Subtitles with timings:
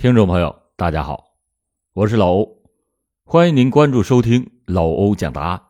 [0.00, 1.34] 听众朋友，大家好，
[1.92, 2.62] 我是老欧，
[3.22, 5.60] 欢迎您关注收听老欧讲答案。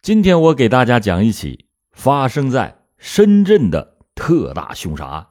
[0.00, 5.26] 今天我给大家讲一起发生在深圳的特大凶杀案。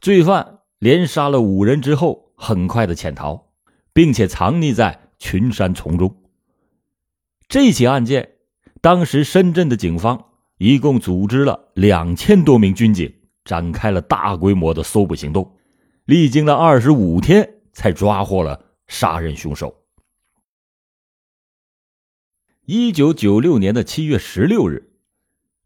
[0.00, 3.48] 罪犯连杀了五人之后，很快的潜逃，
[3.92, 6.16] 并且藏匿在群山丛中。
[7.46, 8.36] 这起案件，
[8.80, 15.57] 当时深圳的警方一共组织了两千多名军警，展开了大规模的搜捕行动。
[16.08, 19.84] 历经了二十五天，才抓获了杀人凶手。
[22.64, 24.90] 一九九六年的七月十六日，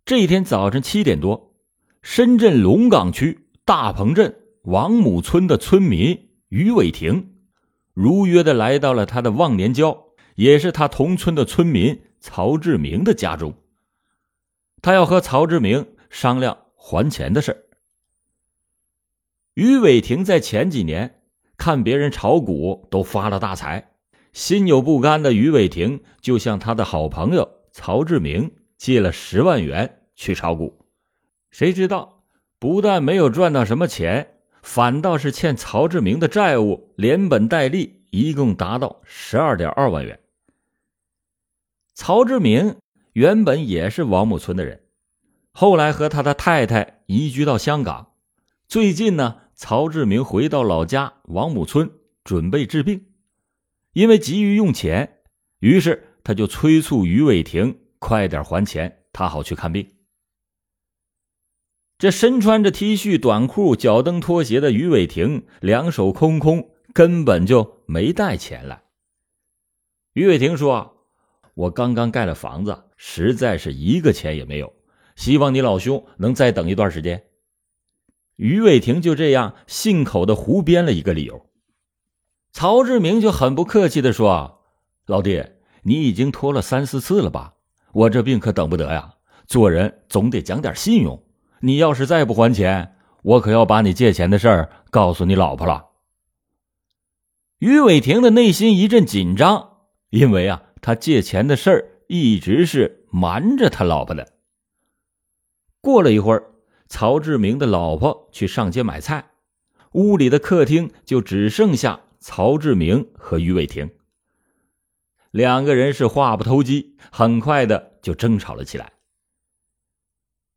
[0.05, 1.55] 这一天早晨七点多，
[2.03, 7.37] 深圳龙岗区大鹏镇王母村的村民于伟霆，
[7.95, 13.55] 如约的来到了他的忘年交，也是他同村的村民曹志明的家中。
[14.81, 17.62] 他要和曹志明商量还钱的事儿。
[19.55, 21.21] 于伟霆在前几年
[21.57, 23.93] 看别人炒股都发了大财，
[24.33, 30.87] 心有不甘的于伟霆就向他的好朋友曹志明借了十万元去炒股，
[31.51, 32.25] 谁知道
[32.59, 40.19] 不但没有赚到什么钱，反倒是欠曹志明的债务连本带利一共达到十二点二万元。
[41.95, 42.77] 曹志明
[43.13, 44.81] 原本也是王母村的人，
[45.53, 48.13] 后来和他的太太移居到香港。
[48.67, 51.89] 最近呢，曹志明回到老家王母村
[52.25, 53.07] 准备治病，
[53.93, 55.21] 因为急于用钱，
[55.61, 59.89] 于是他就催促于伟霆快点还钱，他好去看病。
[61.97, 68.83] 这身穿着 T 恤短裤、脚蹬拖鞋的于伟霆两手空空，根本就没带钱来。
[70.15, 71.07] 于伟霆说
[71.55, 74.75] ：“我刚刚盖了房子，实在是一个钱也没有，
[75.15, 77.23] 希望你老兄能再等一段时间。”
[78.43, 81.47] 于伟霆就这样信口的胡编了一个理由，
[82.53, 84.65] 曹志明就很不客气的说
[85.07, 85.45] ：“老弟，
[85.85, 87.55] 你已经拖了三四次了吧？
[87.93, 89.15] 我这病可等不得呀！
[89.47, 91.23] 做人总得讲点信用。
[91.61, 95.91] 你要是再不还钱，我可要把你借钱的事儿告诉你老婆了。”
[97.61, 99.77] 于伟霆的内心一阵紧张，
[100.11, 104.33] 因为啊，他借钱的事儿一直是瞒着他老婆的。
[105.81, 106.49] 过了一会儿。
[106.93, 109.31] 曹志明的老婆去上街买菜，
[109.93, 113.89] 屋里的客厅就只剩下曹志明和于伟霆。
[115.31, 118.93] 两个人是话不投机，很快的就争吵了起来。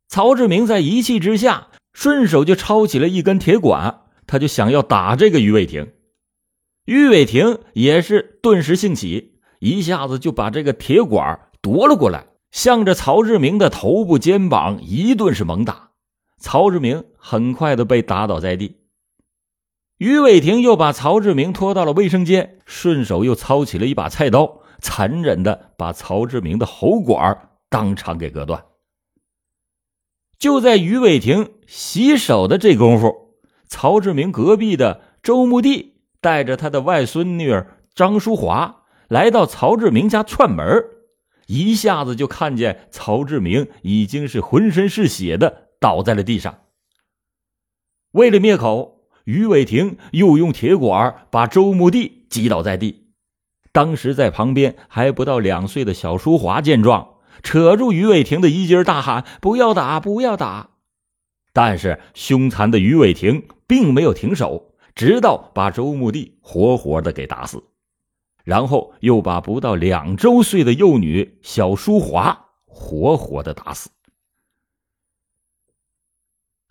[0.08, 5.94] 曹志明在一气之下，顺手就抄起了一根铁管，他就想要打这个于伟霆。
[6.84, 15.85] 于伟霆也是顿时兴起，一下子就把这个铁管夺了过来，向着曹志明的头部、肩膀一顿是猛打。
[16.38, 18.76] 曹志明很快的被打倒在地，
[19.98, 28.64] 于伟霆又把曹志明拖到了卫生间，顺手又操起了一把菜刀，残忍的把曹志明的喉管当场给割断。
[30.38, 40.84] 就在于伟霆洗手的这功夫，曹志明隔壁的周木地带着他的外孙女儿张淑华来到曹志明家串门，
[41.46, 45.65] 一下子就看见曹志明已经是浑身是血的。
[45.86, 46.62] 倒在了地上。
[48.10, 53.12] 为了灭口，于伟霆又用铁管把周木地击倒在地。
[53.70, 60.70] 当时在旁边还不到两岁的小淑华见状，扯住于伟霆的衣襟，大喊：“不要打，不要打！”
[61.54, 67.62] 但是凶残的于伟霆并没有停手，直到把周木地活活的给打死，
[68.42, 73.90] 然后又把不到两周岁的幼女小淑华活活的打死。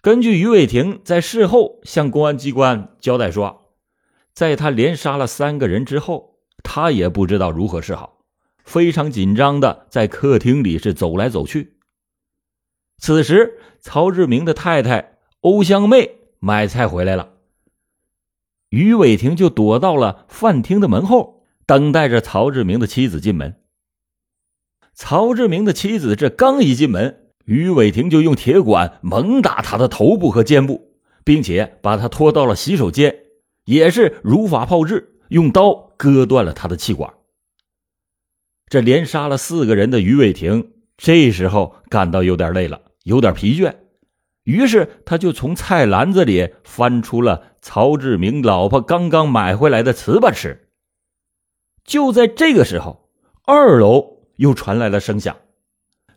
[0.05, 3.73] 根据于伟霆在事后向公安机关交代说，
[4.35, 8.19] 在他连杀了三个人之后，他也不知道如何是好，
[8.63, 11.77] 非常紧张的在客厅里是走来走去。
[12.99, 17.31] 此时，曹志明的太太欧香妹买菜回来了，
[18.69, 23.59] 于伟霆就躲到了饭厅的门后，等待着曹志明的妻子进门。
[24.93, 27.24] 曹志明的妻子这刚一进门。
[27.45, 33.15] 于伟霆就用铁管猛打他的头部和肩部，并且把他拖到了洗手间，
[33.65, 37.13] 也是如法炮制，用刀割断了他的气管。
[38.67, 43.75] 这连杀了四个人的于伟霆，这时候感到有点累了，有点疲倦，
[44.43, 50.67] 于是他就从菜篮子里翻出了曹志明老婆刚刚买回来的糍粑吃。
[51.83, 53.07] 就在这个时候，
[53.45, 55.37] 二楼又传来了声响。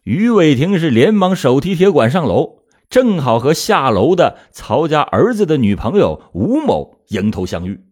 [0.08, 7.84] 于伟霆是连忙手提铁管上楼，正好和下楼的曹家儿子的女朋友吴某迎头相遇。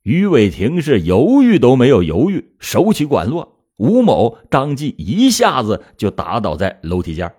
[0.00, 7.34] 于伟霆是犹豫都没有犹豫，手起管落，吴某当即一下子就打倒在楼梯间。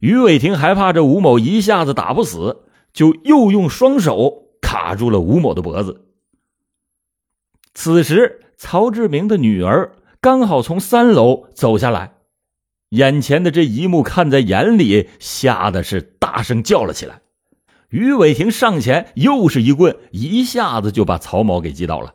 [0.00, 6.08] 于伟霆还怕这吴某一下子打不死，就又用双手卡住了吴某的脖子。
[7.72, 12.14] 此时，曹志明的女儿刚好从三楼走下来，
[12.90, 17.22] 眼前的这一幕看在眼里，吓得是大声叫了起来。
[17.90, 22.14] 于伟霆上前又是一棍，一下子就把曹某给击倒了。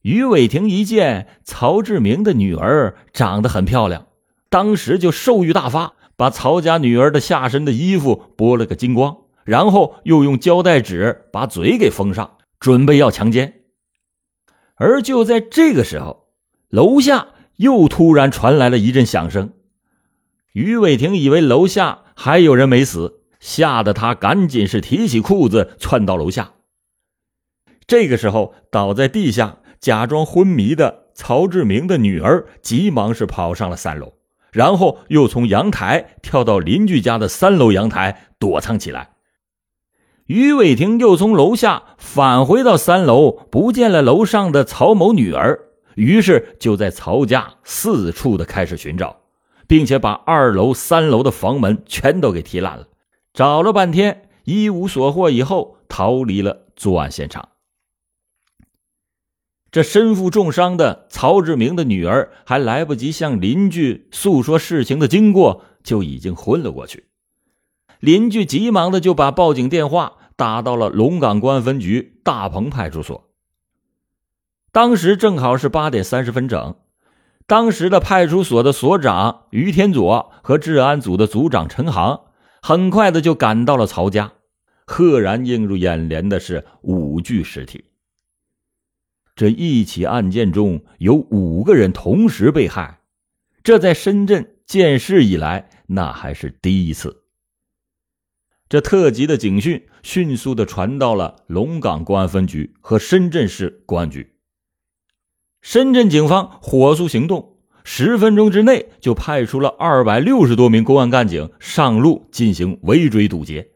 [0.00, 4.08] 于伟霆一见曹志明的女儿长得很漂亮，
[4.50, 13.60] 当时就兽欲大发，把曹家女儿的下身的衣服剥了个精光，然后又用胶带纸把嘴给封上，准备要强奸。
[14.74, 16.21] 而就在这个时候，
[16.72, 19.52] 楼下又突然传来了一阵响声。
[20.54, 23.20] 于伟霆以为楼下还有人没死。
[23.42, 26.52] 吓得他赶紧是提起裤子窜到楼下。
[27.88, 34.12] 这个时候，倒在地下假装昏迷的曹志明的女儿急忙是跑上了三楼，
[34.52, 39.10] 然后又从阳台跳到邻居家的三楼阳台躲藏起来。
[40.26, 45.58] 于伟霆又从楼下返回到三楼，不见了楼上的曹某女儿，
[45.94, 49.20] 于是就在曹家四处的开始寻找，
[49.66, 52.88] 并且把二楼、三楼的房门全都给踢烂了。
[53.34, 57.48] 找了半天，一无所获，以后逃离了作案现场。
[59.70, 67.06] 这身负重伤的曹志明的女儿还来不及向邻居诉说事情的经过，就已经昏了过去。
[67.98, 73.31] 邻居急忙的就把报警电话打到了龙岗公安分局大鹏派出所。
[74.72, 76.76] 当时正好是八点三十分整，
[77.46, 82.22] 当时的派出所的所长于天佐和治安组的组长陈航。
[82.62, 84.32] 很快的就赶到了曹家，
[84.86, 87.84] 赫然映入眼帘的是五具尸体。
[89.34, 93.00] 这一起案件中有五个人同时被害，
[93.64, 97.24] 这在深圳建市以来那还是第一次。
[98.68, 104.31] 这特级的警讯迅速的传到了龙岗公安分局和深圳市公安局。
[105.62, 107.56] 深圳警方火速行动。
[107.84, 113.70] 十分钟之内，就派出了二百六十多名公安干警上路进行围追堵截。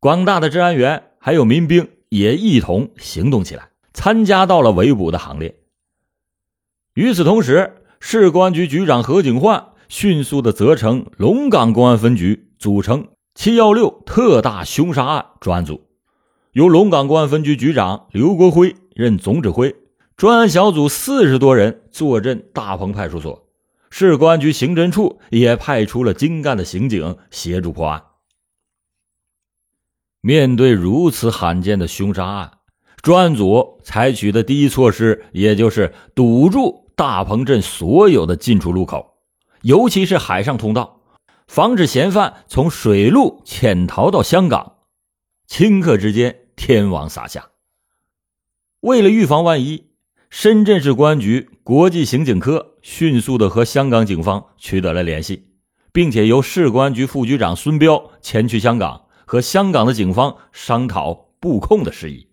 [0.00, 5.56] 广大的治安员还有民兵也一同行动起来，参加到了围捕的行列。
[6.94, 15.82] 与此同时，市公安局局长何景焕迅速的责成龙岗公安分局组成“七幺六”特大凶杀案专案组，
[16.52, 19.74] 由龙岗公安分局局长刘国辉任总指挥。
[20.20, 23.48] 专案小组四十多人坐镇大鹏派出所，
[23.88, 28.04] 市公安局刑侦处也派出了精干的刑警协助破案。
[30.20, 32.58] 面对如此罕见的凶杀案，
[33.00, 39.14] 专案组采取的第一措施，也就是堵住大鹏镇所有的进出路口，
[39.62, 41.00] 尤其是海上通道，
[41.48, 44.80] 防止嫌犯从水路潜逃到香港。
[45.48, 47.52] 顷刻之间，天网撒下。
[48.80, 49.88] 为了预防万一。
[50.30, 55.48] 深圳市公安局国际刑警科迅速的和香港警方取得了联系，
[55.92, 62.28] 并且由市公安局副局长孙彪前去香港和香港的警方商讨布控的事宜，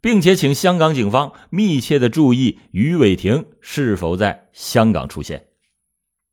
[0.00, 5.46] 并且请香港警方密切的注意于伟霆是否在香港出现。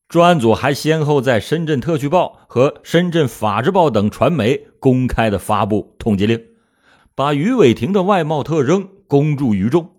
[0.07, 6.39] 专案组还先后在深圳特区报和深圳法制报等传媒公开的发布通缉令，
[7.15, 9.95] 把于伟霆的外貌特征公诸于众。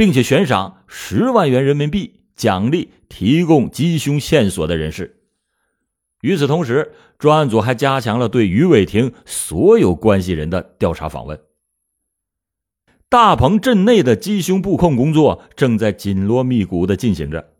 [0.00, 5.20] 并且悬赏十万元人民币奖励提供缉凶线索的人士。
[6.22, 11.38] 与此同时，专案组还加强了对于伟霆所有关系人的调查访问。
[13.10, 17.50] 大鹏镇内的缉凶布控工作正在紧锣密鼓的进行着。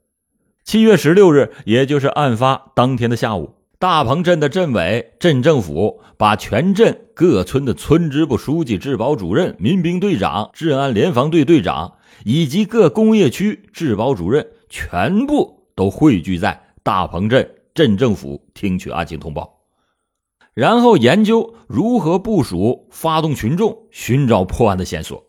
[0.64, 11.94] 七月十六日，也就是案发当天的下午，大鹏镇的镇委、镇政府把全镇各村的村支部书记、治保主任、民兵队长、治安联防队队长。
[12.26, 19.60] 以及各工业区治保主任全部都汇聚在大鹏镇镇政府，听取案情通报，
[20.52, 25.24] 然后研究如何部署、发动群众寻找破案的线索。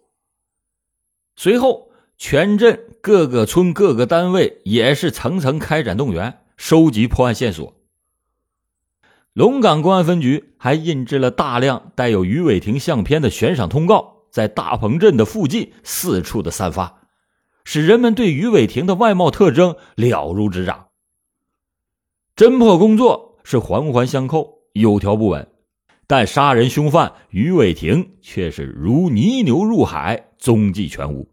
[1.37, 7.73] 随后，全镇各个村、各个单位也是层层开展动员，收集破案线索。
[9.33, 14.25] 龙岗公安分局还印制了大量带有于伟霆相片的悬赏通告。
[14.31, 17.01] 在大鹏镇的附近四处的散发，
[17.65, 20.87] 使人们对于伟霆的外貌特征了如指掌。
[22.37, 25.49] 侦破工作是环环相扣、有条不紊，
[26.07, 31.29] 但杀人凶犯于伟霆却是如泥牛入海，踪迹全无。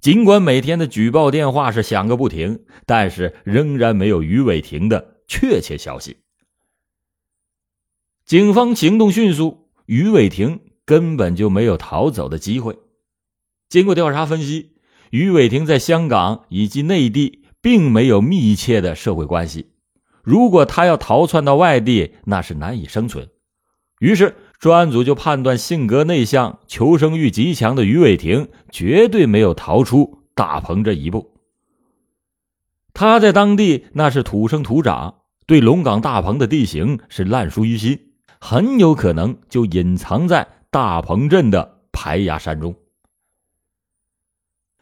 [0.00, 6.16] 尽管每天的举报电话是响个不停，但是仍然没有于伟霆的确切消息。
[8.30, 12.78] 警方行动迅速，于伟霆根本就没有逃走的机会。
[13.68, 14.70] 经过调查分析，
[15.10, 19.72] 于伟霆在香港以及内地并没有密切的社会关系，
[20.22, 23.28] 如果他要逃窜到外地，那是难以生存。
[23.98, 31.34] 于是，专案组就判断，性格内向、求生欲极强的于伟霆绝对没有逃出大鹏这一步。
[32.94, 38.09] 他在当地那是土生土长，对龙岗大鹏的地形是烂熟于心，
[38.40, 42.74] 很有可能就隐藏在大鹏镇的排崖山中。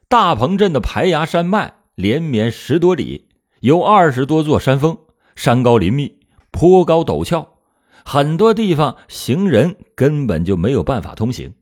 [0.09, 3.29] 大鹏镇的排崖山脉连绵十多里，
[3.61, 4.97] 有二十多座山峰，
[5.35, 7.57] 山高林密，坡高陡峭。
[8.05, 11.53] 很多地方行人根本就没有办法通行。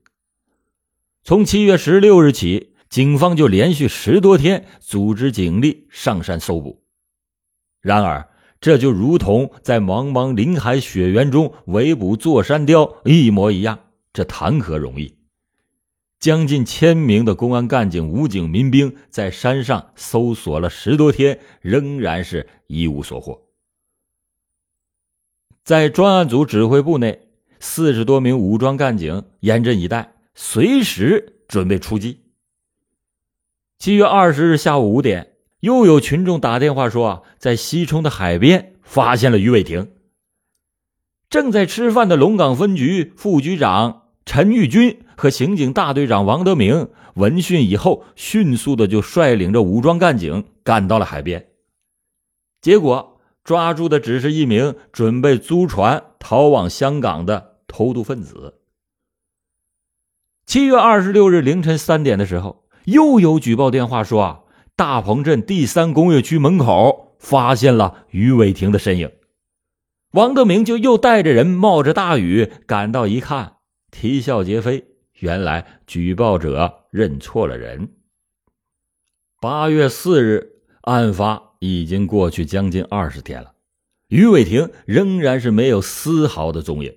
[1.24, 6.84] 从七月十六日起，警方就连续十多天组织警力上山搜捕。
[7.80, 8.28] 然而，
[8.60, 13.78] 这就如同在茫茫林海雪原中围捕座山雕一模一样，
[14.12, 15.14] 这谈何容易？
[16.18, 23.42] 将近千名的公安干警、武警、民兵在山上搜索了十多天，仍然是一无所获。
[25.62, 27.28] 在专案组指挥部内，
[27.60, 32.22] 四十多名武装干警严阵以待，随时准备出击。
[33.78, 35.34] 七月二十日下午五点，
[35.66, 39.90] 又有群众打电话说，啊在西冲的海边发现了于伟霆。
[41.28, 51.48] 正在吃饭的龙岗分局副局长陈玉军和刑警大队长王德明闻讯以后，迅速的就率领着武装干警赶到了海边，
[52.62, 53.14] 结果。
[53.42, 58.54] 抓住的只是一名准备租船逃往香港的偷渡分子。
[60.44, 64.40] 七月二十六日凌晨三点的时候，又有举报电话说啊，
[64.76, 69.10] 大鹏镇第三工业区门口发现了于伟霆的身影。
[70.12, 73.56] 王德明就又带着人冒着大雨赶到一看，
[73.90, 77.94] 啼笑皆非，原来举报者认错了人。
[79.40, 81.44] 八月四日，案发。
[81.58, 83.54] 已经过去将近二十天了，
[84.08, 86.94] 于伟霆仍然是没有丝毫的踪影。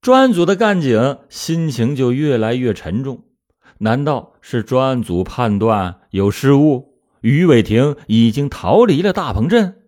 [0.00, 3.27] 专案组的干警心情就越来越沉重。
[3.78, 6.98] 难道是专案组判断有失误？
[7.20, 9.82] 于伟霆已经逃离了大鹏镇？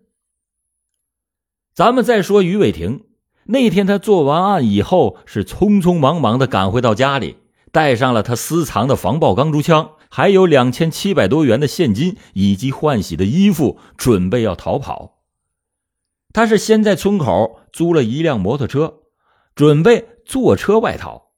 [1.73, 3.05] 咱们再说于伟霆，
[3.45, 7.37] 那天他做完案以后，是匆匆忙忙的赶回到家里，
[7.71, 9.91] 带上了他私藏的防爆钢珠枪。
[10.13, 15.21] 还有两千七百多元的现金以及换洗的衣服，准备要逃跑。
[16.33, 19.03] 他是先在村口租了一辆摩托车，
[19.55, 21.30] 准备坐车外逃。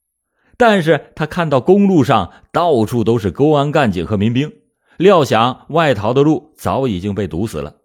[0.66, 4.50] 但是他看到公路上到处都是公安干警和民兵，
[4.96, 7.76] 料想外逃的路早已经被堵死了。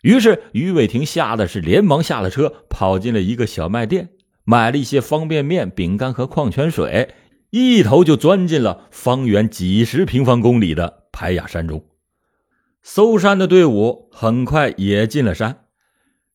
[0.00, 4.08] 于是于伟霆吓得是连忙下了车，跑进了一个小卖店，
[4.44, 7.12] 买了一些方便面、饼干和矿泉水。
[7.50, 11.84] 一头就钻进了方圆几十平方公里的排雅山中，
[12.82, 15.66] 搜山的队伍很快也进了山。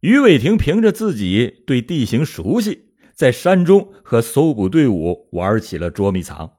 [0.02, 2.87] 于伟霆凭着自己对地形熟悉，
[3.18, 6.52] 在山中和搜捕队伍玩起了捉迷藏。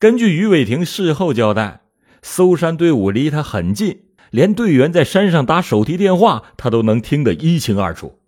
[0.00, 1.82] 根据于伟霆事后交代，
[2.20, 4.00] 搜山队伍离他很近，
[4.30, 8.18] 连队员在山上打手提电话，他都能听得一清二楚。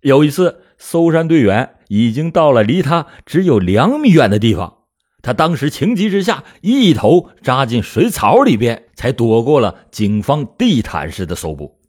[0.00, 1.76] 有一次，搜山队员。
[1.88, 4.78] 已经到了离他只有两米远的地方，
[5.20, 11.81] 他当时情急之下一头扎进水草里边，才躲过了警方地毯式的搜捕。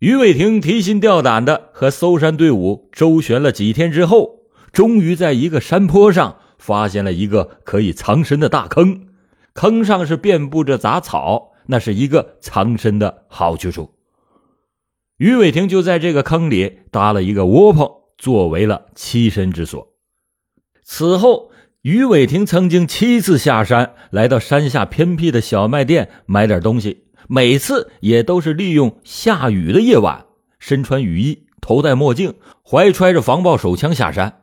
[0.00, 4.40] 于伟霆提心吊胆的和搜山队伍周旋了几天之后，
[4.72, 9.08] 终于在一个山坡上发现了一个可以藏身的大坑，
[9.52, 13.94] 坑上是遍布着杂草，那是一个藏身的好去处。
[15.18, 17.88] 于伟霆就在这个坑里搭了一个窝棚。
[18.16, 19.94] 作为了栖身之所。
[20.84, 27.06] 此后，于伟霆曾经七次下山，来到山下偏僻的小卖店买点东西。
[27.28, 30.26] 每次也都是利用下雨的夜晚，
[30.58, 34.40] 身穿雨衣，头戴墨镜，怀揣着防爆手枪下山。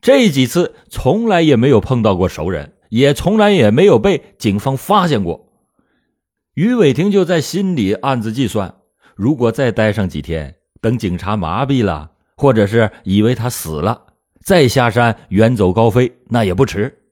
[0.00, 5.52] 这几次从来也没有碰到过熟人，也从来也没有被警方发现过。
[6.54, 8.76] 于伟霆就在心里暗自计算：
[9.14, 12.12] 如果再待上几天，等警察麻痹了。
[12.36, 14.06] 或者是以为他死了，
[14.42, 17.02] 再下山远走高飞，那也不迟。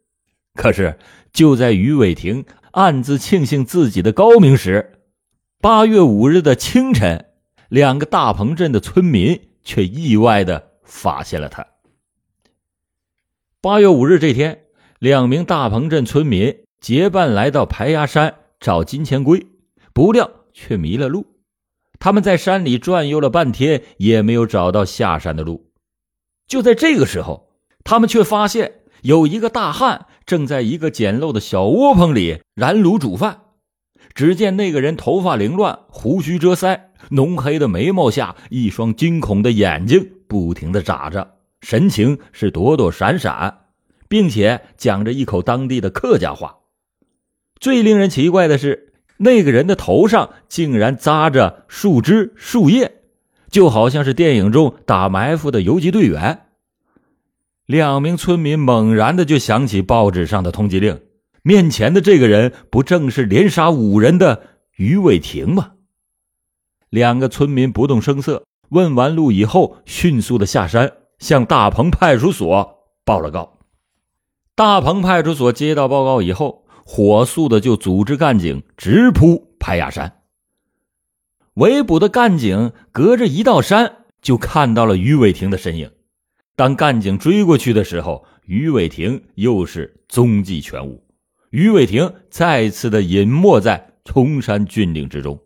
[0.55, 0.99] 可是
[1.35, 2.47] 就在于伟霆
[2.79, 5.01] 暗自庆幸自己的高明时，
[5.61, 7.27] 八月五日的清晨，
[7.69, 11.67] 两个大棚镇的村民却意外的发现了他。
[13.61, 14.67] 八月五日这天，
[15.01, 19.45] 两名大棚镇村民结伴来到排牙山找金钱龟，
[19.93, 21.27] 不料却迷了路。
[21.99, 25.73] 他们在山里转悠了半天，也没有找到下山的路。
[26.47, 27.51] 就在这个时候，
[27.83, 33.41] 他们却发现有一个大汉正在一个简陋的小窝棚里燃炉煮饭。
[34.15, 36.81] 只见那个人头发凌乱，胡须遮腮，
[37.11, 41.37] 浓黑的眉毛下，一双惊恐的眼睛不停的眨着。
[41.63, 43.61] 神情是躲躲闪闪，
[44.07, 46.59] 并且讲着一口当地的客家话。
[47.59, 53.01] 最令人奇怪的是，那个人的头上竟然扎着树枝树叶，
[53.51, 56.48] 就好像是电影中打埋伏的游击队员。
[57.69, 61.03] 两名村民猛然的就想起报纸上的通缉令，
[61.43, 64.43] 面前的这个人不正是连杀五人的
[64.79, 65.73] 于伟霆吗？
[66.89, 70.93] 两个村民不动声色，问完路以后，迅速的下山。
[71.19, 73.59] 向大鹏派出所报了告。
[74.55, 80.23] 大鹏派出所接到报告以后，火速的就组织干警直扑排牙山。
[81.55, 85.91] 围捕的干警隔着一道山就看到了于伟霆的身影。
[86.59, 91.05] 当干警追过去的时候，于伟霆又是踪迹全无。
[91.51, 95.39] 于伟霆再次的隐没在崇山峻岭之中。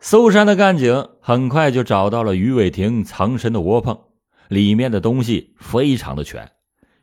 [0.00, 3.96] 搜山的干警很快就找到了于伟霆藏身的窝棚，
[4.48, 6.50] 里面的东西非常的全，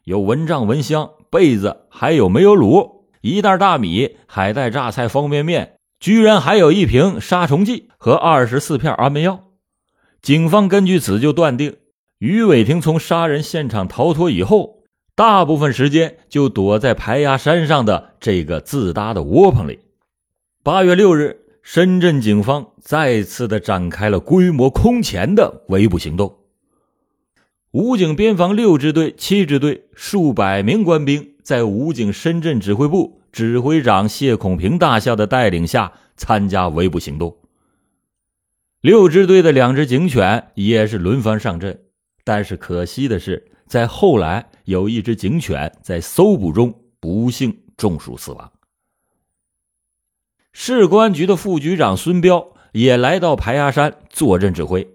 [0.04, 9.47] 有蚊帐、蚊香、被子，还有煤油炉、一袋大米、海带、榨菜、方便面，居然还有一瓶杀虫剂和二十四片安眠药。
[10.22, 11.76] 警方根据此就断定，
[12.20, 14.84] 于伟霆从杀人现场逃脱以后，
[15.16, 19.80] 大部分时间就躲在排牙山上的这个自搭的窝棚里。
[20.64, 21.42] 八月六日。
[21.70, 26.38] 深圳警方再次的展开了规模空前的围捕行动。
[27.72, 37.36] 武警边防六支队、七支队数百名官兵在武警深圳指挥部指挥长谢孔平大校的带领下参加围捕行动。
[38.88, 41.78] 六支队的两只警犬也是轮番上阵，
[42.24, 48.50] 但是可惜的是，在后来有一只警犬在搜捕中不幸中暑死亡。
[50.54, 54.88] 市公安局的副局长孙彪也来到排牙山坐镇指挥，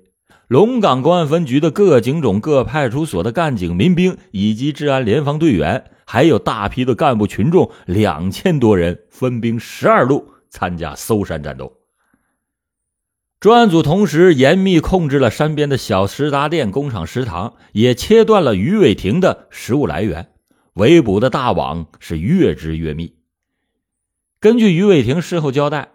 [0.48, 11.81] 龙岗公安分局的各警种、各派出所的干警、民兵以及治安联防队员，还有大批的干部群众，两千多人分兵十二路参加搜山战斗。
[13.42, 20.28] 专案组同时严密控制了山边的小食杂店、工厂、食堂，也切断了于伟霆的食物来源，
[20.74, 23.16] 围捕的大网是越织越密。
[24.38, 25.88] 根据于伟霆事后交代，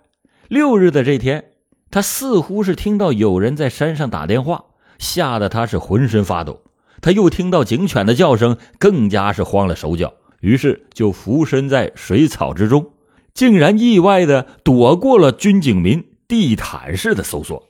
[0.50, 1.52] 六日的这天，
[1.90, 4.66] 他似乎是听到有人在山上打电话，
[5.00, 6.64] 吓得他是浑身发抖。
[7.00, 12.92] 他又听到警犬的叫声，更加是慌了手脚，于是就伏身在水草之中，
[13.34, 17.70] 竟然意外的躲过了军警民地毯式的搜索。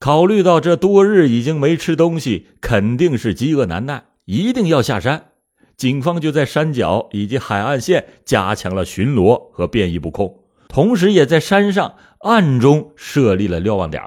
[0.00, 5.30] 考虑到这多日已经没吃东西，肯定是饥饿难耐，一定要下山。
[5.76, 14.02] 警方就在山脚以及海岸线加强了巡逻和便衣布控，同时也在山上暗中设立了瞭望点。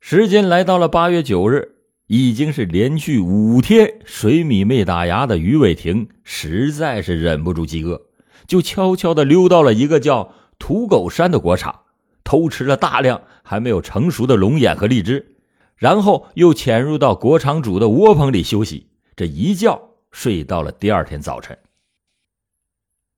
[0.00, 1.74] 时间来到了八月九日，
[2.06, 8.00] 已经是连续五天水米没打牙的于伟霆，实在是忍不住饥饿，
[8.46, 11.80] 就悄悄地溜到了一个叫土狗山的果场，
[12.24, 15.36] 偷吃了大量还没有成熟的龙眼和荔枝，
[15.76, 18.88] 然后又潜入到果场主的窝棚里休息。
[19.14, 19.82] 这一觉。
[20.12, 21.58] 睡到了第二天早晨。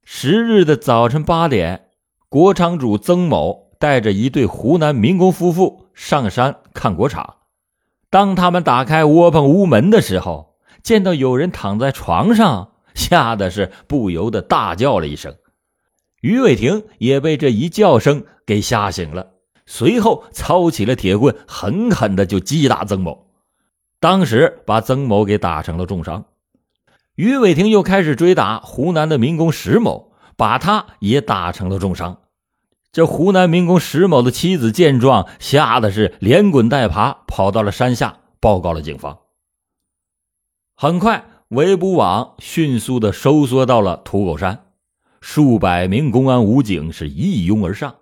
[0.03, 1.91] 十日的早晨八点，
[2.29, 7.37] 国场主曾某带着一对湖南民工夫妇上山看国场。
[8.11, 15.37] 当他们打开窝棚屋门的时候，见到有人躺在床上，吓得是不由得大叫了一声。
[16.21, 19.35] 于伟霆也被这一叫声给吓醒了，
[19.67, 23.27] 随后操起了铁棍，狠狠的就击打曾某，
[24.01, 26.25] 当时把曾某给打成了重伤。
[27.15, 32.21] 于伟霆又开始追打湖南的民工石某，把他也打成了重伤。
[32.91, 39.19] 这湖南民工石某的妻子见状，吓得是连滚带爬跑到了山下，报告了警方。
[40.75, 44.67] 很快，围捕网迅速的收缩到了土狗山，
[45.21, 47.97] 数百名公安武警是一拥而上，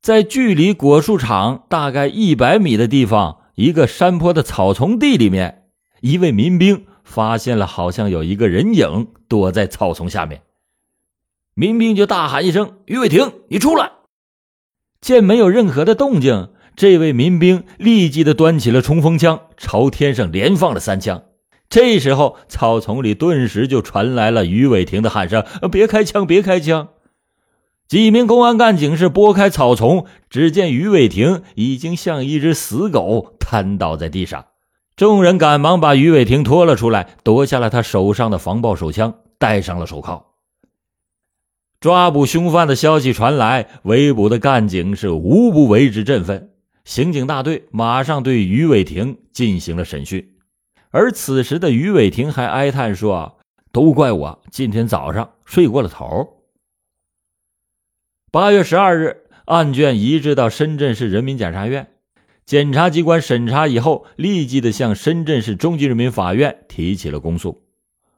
[0.00, 5.64] 在距离果树场大概一百米的地方，一个山坡的草丛地里面，
[6.00, 6.86] 一位民兵。
[7.02, 10.42] 发现了，好像有一个人影躲在草丛下面，
[11.54, 13.90] 民兵就大喊一声：“于伟霆，你出来！”
[15.02, 21.24] 见没有任何的动静，这位民兵立即的端起了冲锋枪，朝天上连放了三枪。
[21.70, 26.88] 这时候，草丛里顿时就传来了于伟霆的喊声：“别开枪，别开枪！”
[27.86, 34.46] 几名公安干警是拨开草丛，只见于伟霆已经像一只死狗瘫倒在地上。
[34.96, 40.26] 众人赶忙把于伟霆拖了出来，夺下了他手上的防爆手枪，戴上了手铐。
[41.78, 46.50] 抓捕凶犯的消息传来，围捕的干警是无不为之振奋。
[46.84, 50.28] 刑警大队马上对于伟霆进行了审讯，
[50.90, 53.38] 而此时的于伟霆还哀叹说
[53.70, 56.42] ：“都怪我今天早上睡过了头。”
[58.32, 61.92] 八月十二日，案卷移至到深圳市人民检察院，
[62.44, 67.62] 检察机关审查以后，立即的向深圳市中级人民法院提起了公诉。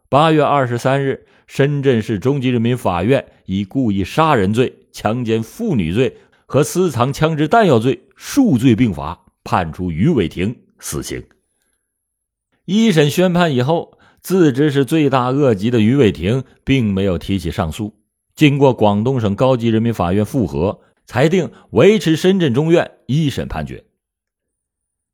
[0.09, 11.23] 八月二十三日，深圳市中级人民法院以故意杀人罪、强奸妇女罪和私藏枪支弹药罪数罪并罚，判处于伟霆死刑。
[12.73, 17.99] 一审宣判以后，自知是罪大恶极的于伟霆并没有提起上诉。
[18.35, 23.85] 经过广东省高级人民法院复核，裁定维持深圳中院一审判决。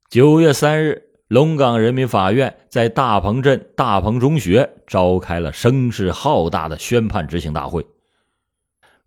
[0.08, 7.84] 九月三日，龙岗人民法院在大鹏镇大鹏中学召开了声势浩大的宣判执行大会。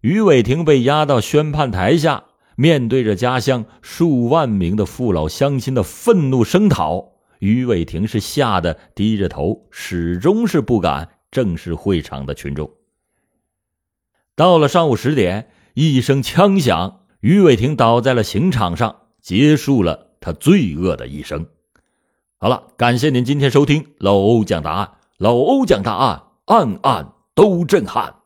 [0.02, 2.26] 于伟霆被押到宣判台下，
[2.58, 12.72] 面对着家乡数万名的父老乡亲的愤怒声讨，于伟霆是吓得低着头，始终是不敢正视会场的群众。
[14.36, 21.48] 到了上午十点，一声枪响，于伟霆倒在了刑场上，结束了他罪恶的一生。
[22.38, 28.21] 好了，感谢您今天收听老欧讲答案，老欧讲答案，案案都震撼。